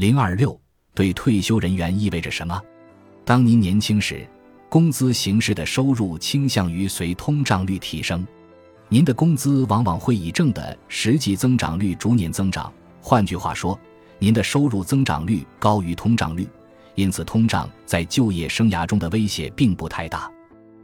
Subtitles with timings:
[0.00, 0.58] 零二六
[0.94, 2.58] 对退休人员意味着什么？
[3.22, 4.26] 当您年轻时，
[4.70, 8.26] 工资形式的收入倾向于随通胀率提升，
[8.88, 12.72] 您的工资往往会以正的实际增长率逐年增长。
[13.02, 13.78] 换句话说，
[14.18, 16.48] 您的收入增长率高于通胀率，
[16.94, 20.32] 因此通胀在就业生涯中的威胁并不太大。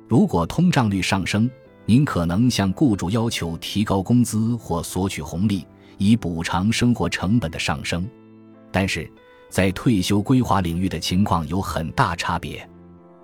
[0.06, 1.50] 如果通胀率上升，
[1.86, 8.06] 您可能向雇主要求提高工资或索取红利，以补偿生活成本的上升。
[8.78, 9.10] 但是，
[9.48, 12.68] 在退休规划领域的情况有很大差别。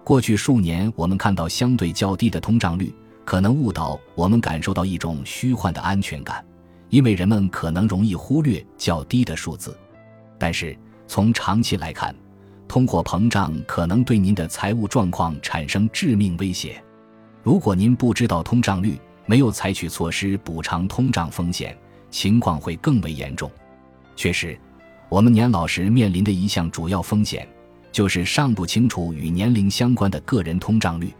[0.02, 2.90] 过去数年，我们看到相对较低的通胀率，
[3.22, 6.42] 可能误导我们感受到一种虚幻的安全感，
[6.88, 9.76] 因为人们可能容易忽略较低的数字。
[10.38, 10.74] 但是，
[11.06, 12.16] 从长期来看，
[12.66, 16.82] 通货膨胀可能对您的财务状况产生致命威胁。
[17.42, 21.76] 如果您不知道通胀率，没有采取措施补偿通胀风险，
[22.10, 23.50] 情况会更为严重。
[24.16, 24.58] 确实。
[25.12, 27.46] 我们年老时面临的一项主要风险，
[27.92, 31.12] 就是尚不清楚与年龄相关的个人通胀率。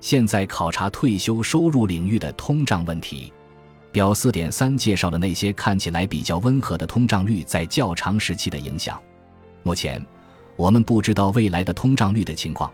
[0.00, 3.30] 现在考察退休收入领域的通胀问题，
[3.92, 8.98] 表四点三介绍了那些看起来比较温和的通胀率在较长时期的影响。
[9.62, 10.02] 目前，
[10.56, 12.72] 我们不知道未来的通胀率的情况。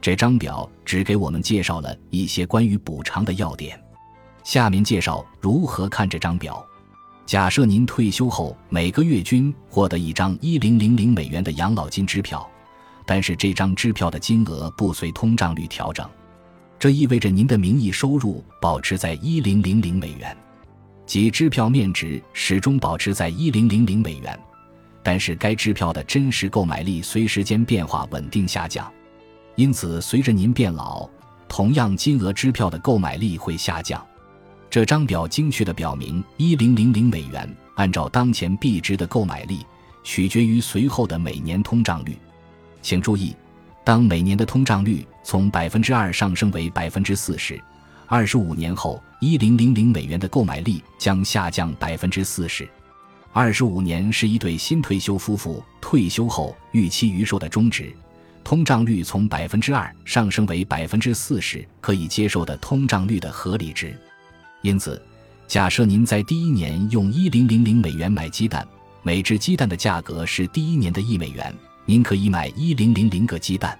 [0.00, 3.80] 这张表只给我们介绍了一些关于补偿的要点。
[4.42, 6.66] 下面介绍如何看这张表。
[7.30, 12.44] 假设您退休后每个月均获得一张一零零零美元的养老金支票，
[13.06, 16.04] 但是这张支票的金额不随通胀率调整，
[16.76, 20.36] 这意味着您的名义收入保持在一零零零美元，
[21.06, 24.36] 即支票面值始终保持在一零零零美元，
[25.00, 28.92] 但是该支票的真实购买力随时间变化稳定下降。
[29.54, 31.08] 因此，随着您变老，
[31.48, 34.04] 同样金额支票的购买力会下降。
[34.70, 39.66] 这张表精确地表明，一零零零美元按照当前币值的购买力
[40.04, 42.16] 取决于随后的每年通胀率。
[42.80, 43.34] 请注意，
[43.84, 47.60] 当每年的通胀率从百分之二上升为百分之四时，
[48.06, 52.68] 二十五年后一零零零美元的购买力将下降百分之四十。
[53.32, 57.92] 二十五年是一对新退休夫妇退休后预期余寿的中值。
[58.44, 63.98] 通胀率从百分之二上升为百分之四十，可以接受的通胀率的合理值。
[64.62, 65.00] 因此，
[65.46, 68.66] 假设您在第一年用一零零零美元买鸡蛋，
[69.02, 71.54] 每只鸡蛋的价格是第一年的一美元，
[71.86, 73.78] 您可以买一零零零个鸡蛋。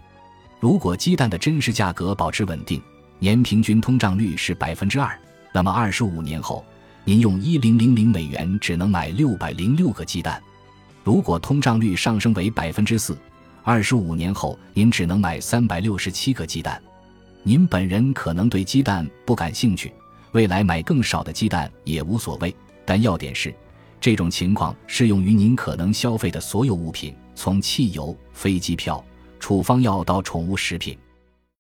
[0.59, 2.81] 如果鸡蛋的真实价格保持稳定，
[3.19, 5.19] 年平均通胀率是百分之二，
[5.53, 6.65] 那么二十五年后，
[7.05, 10.43] 您用一零零零美元只能买六百零六个鸡蛋。
[11.05, 13.17] 如果通胀率上升为百分之四，
[13.63, 16.81] 二十五年后您只能买三百六十七个鸡蛋。
[17.43, 19.93] 您本人可能对鸡蛋不感兴趣。
[20.33, 22.55] 未来买更少的鸡蛋也无所谓，
[22.85, 23.55] 但要点是，
[24.01, 29.05] 这种情况适用于您可能消费的所有物品，从汽油、飞机票、
[29.39, 30.97] 处方药到宠物食品。